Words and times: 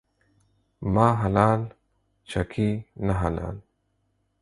ما 0.93 1.07
حلال، 1.21 1.61
چکي 2.29 2.71
نه 3.05 3.13
حلال. 3.21 3.57